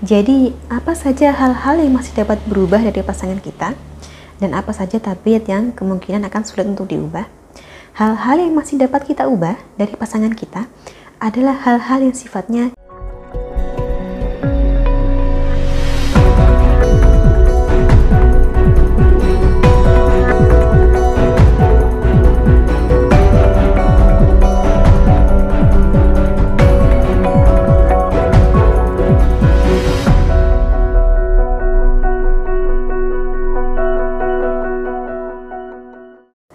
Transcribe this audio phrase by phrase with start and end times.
[0.00, 3.76] Jadi, apa saja hal-hal yang masih dapat berubah dari pasangan kita?
[4.40, 7.28] Dan apa saja tabiat yang kemungkinan akan sulit untuk diubah?
[8.00, 10.64] Hal-hal yang masih dapat kita ubah dari pasangan kita
[11.20, 12.72] adalah hal-hal yang sifatnya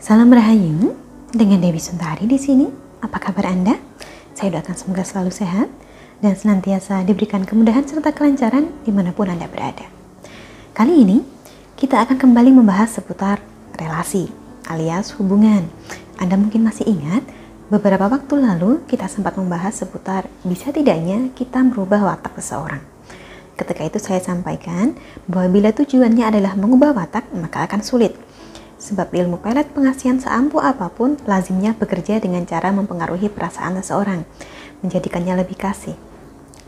[0.06, 0.94] Salam Rahayu
[1.34, 2.70] dengan Dewi Suntari di sini.
[3.02, 3.74] Apa kabar Anda?
[4.38, 5.66] Saya doakan semoga selalu sehat
[6.22, 9.90] dan senantiasa diberikan kemudahan serta kelancaran di mana pun Anda berada.
[10.78, 11.26] Kali ini
[11.74, 13.42] kita akan kembali membahas seputar
[13.74, 14.30] relasi
[14.70, 15.66] alias hubungan.
[16.22, 17.26] Anda mungkin masih ingat
[17.74, 22.86] beberapa waktu lalu kita sempat membahas seputar bisa tidaknya kita merubah watak seseorang.
[23.58, 24.94] Ketika itu saya sampaikan
[25.26, 28.14] bahwa bila tujuannya adalah mengubah watak maka akan sulit
[28.76, 34.28] Sebab ilmu pelet pengasihan seampuh apa pun lazimnya bekerja dengan cara mempengaruhi perasaan seseorang,
[34.84, 35.96] menjadikannya lebih kasih,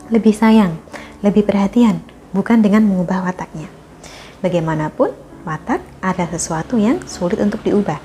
[0.08, 0.80] lebih sayang,
[1.20, 2.00] lebih perhatian,
[2.32, 3.68] bukan dengan mengubah wataknya.
[4.40, 5.12] Bagaimanapun,
[5.44, 8.00] watak adalah sesuatu yang sulit untuk diubah.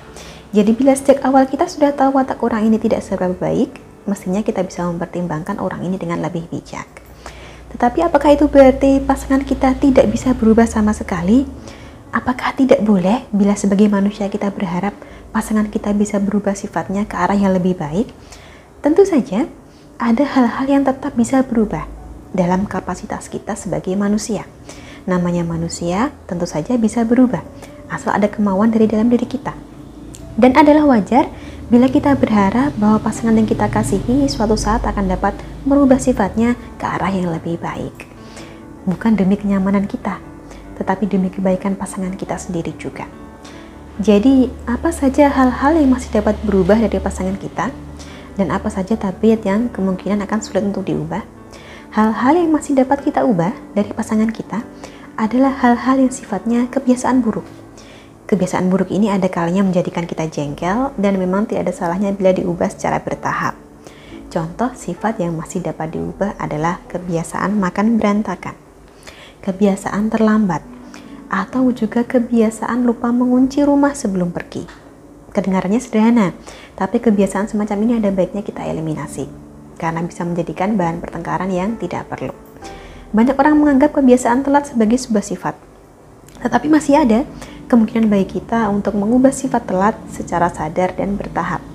[0.54, 4.62] Jadi bila sejak awal kita sudah tahu watak orang ini tidak seberapa baik, mestinya kita
[4.62, 6.86] bisa mempertimbangkan orang ini dengan lebih bijak.
[7.74, 11.50] Tetapi apakah itu berarti pasangan kita tidak bisa berubah sama sekali?
[12.14, 14.94] Apakah tidak boleh bila sebagai manusia kita berharap
[15.33, 18.14] pasangan kita bisa berubah sifatnya ke arah yang lebih baik?
[18.86, 19.50] Tentu saja,
[19.97, 21.89] ada hal-hal yang tetap bisa berubah
[22.30, 24.45] dalam kapasitas kita sebagai manusia.
[25.09, 27.41] Namanya manusia tentu saja bisa berubah,
[27.89, 29.58] asal ada kemauan dari dalam diri kita.
[30.38, 31.34] Dan adalah wajar
[31.73, 35.34] bila kita berharap bahwa pasangan yang kita kasihi suatu saat akan dapat
[35.66, 38.06] merubah sifatnya ke arah yang lebih baik.
[38.86, 40.22] Bukan demi kenyamanan kita,
[40.78, 43.06] tetapi demi kebaikan pasangan kita sendiri juga.
[44.02, 47.70] Jadi, apa saja hal-hal yang masih dapat berubah dari pasangan kita,
[48.34, 51.22] dan apa saja tabiat yang kemungkinan akan sulit untuk diubah?
[51.94, 54.66] Hal-hal yang masih dapat kita ubah dari pasangan kita
[55.14, 57.46] adalah hal-hal yang sifatnya kebiasaan buruk.
[58.26, 62.74] Kebiasaan buruk ini ada kalanya menjadikan kita jengkel dan memang tidak ada salahnya bila diubah
[62.74, 63.53] secara bertahap.
[64.34, 68.58] Contoh sifat yang masih dapat diubah adalah kebiasaan makan berantakan
[69.44, 70.64] kebiasaan terlambat,
[71.34, 74.70] atau juga kebiasaan lupa mengunci rumah sebelum pergi.
[75.34, 76.38] Kedengarannya sederhana,
[76.78, 79.26] tapi kebiasaan semacam ini ada baiknya kita eliminasi,
[79.82, 82.38] karena bisa menjadikan bahan pertengkaran yang tidak perlu.
[83.10, 85.58] Banyak orang menganggap kebiasaan telat sebagai sebuah sifat,
[86.46, 87.26] tetapi masih ada
[87.66, 91.66] kemungkinan bagi kita untuk mengubah sifat telat secara sadar dan bertahap.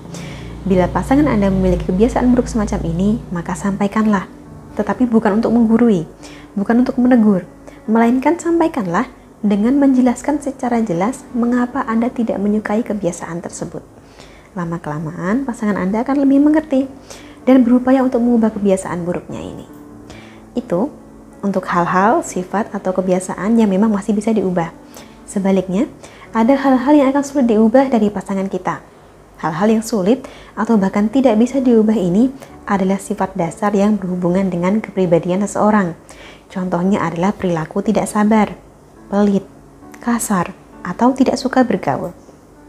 [0.62, 4.30] Bila pasangan Anda memiliki kebiasaan buruk semacam ini, maka sampaikanlah,
[4.78, 6.06] tetapi bukan untuk menggurui,
[6.54, 7.42] bukan untuk menegur,
[7.90, 13.82] melainkan sampaikanlah dengan menjelaskan secara jelas mengapa Anda tidak menyukai kebiasaan tersebut.
[14.58, 16.90] Lama-kelamaan, pasangan Anda akan lebih mengerti
[17.46, 19.66] dan berupaya untuk mengubah kebiasaan buruknya ini.
[20.58, 20.90] Itu
[21.38, 24.74] untuk hal-hal, sifat, atau kebiasaan yang memang masih bisa diubah.
[25.22, 25.86] Sebaliknya,
[26.34, 28.82] ada hal-hal yang akan sulit diubah dari pasangan kita.
[29.38, 30.26] Hal-hal yang sulit
[30.58, 32.34] atau bahkan tidak bisa diubah ini
[32.66, 35.94] adalah sifat dasar yang berhubungan dengan kepribadian seseorang
[36.48, 38.56] Contohnya adalah perilaku tidak sabar,
[39.08, 39.44] pelit,
[39.98, 40.52] kasar,
[40.84, 42.14] atau tidak suka bergaul.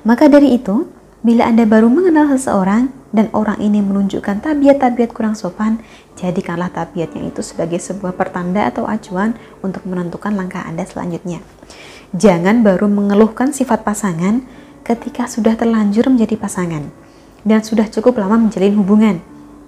[0.07, 0.87] Maka dari itu,
[1.19, 5.83] bila Anda baru mengenal seseorang dan orang ini menunjukkan tabiat-tabiat kurang sopan,
[6.15, 11.43] jadikanlah tabiatnya itu sebagai sebuah pertanda atau acuan untuk menentukan langkah Anda selanjutnya.
[12.15, 14.41] Jangan baru mengeluhkan sifat pasangan
[14.87, 16.89] ketika sudah terlanjur menjadi pasangan
[17.45, 19.21] dan sudah cukup lama menjalin hubungan.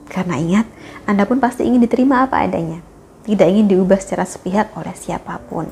[0.09, 0.65] Karena ingat,
[1.05, 5.69] Anda pun pasti ingin diterima apa adanya tidak ingin diubah secara sepihak oleh siapa pun.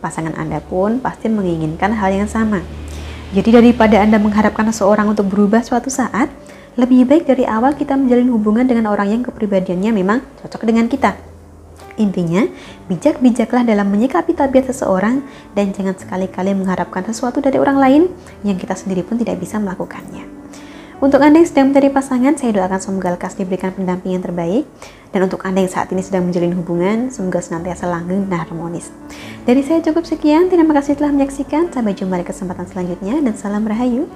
[0.00, 2.64] Pasangan Anda pun pasti menginginkan hal yang sama.
[3.30, 6.32] Jadi daripada Anda mengharapkan seseorang untuk berubah suatu saat,
[6.74, 11.14] lebih baik dari awal kita menjalin hubungan dengan orang yang kepribadiannya memang cocok dengan kita.
[12.00, 12.48] Intinya,
[12.88, 15.20] bijak-bijaklah dalam menyikapi tabiat seseorang
[15.52, 18.02] dan jangan sekali-kali mengharapkan sesuatu dari orang lain
[18.40, 20.39] yang kita sendiri pun tidak bisa melakukannya.
[21.00, 23.72] Untuk Anda yang sedang mencari pasangan, saya doakan semoga lekas diberikan
[24.04, 24.68] yang terbaik.
[25.08, 28.92] Dan untuk Anda yang saat ini sedang menjalin hubungan, semoga senantiasa langgeng dan harmonis.
[29.48, 31.72] Dari saya cukup sekian, terima kasih telah menyaksikan.
[31.72, 34.12] Sampai jumpa di kesempatan selanjutnya dan salam rahayu.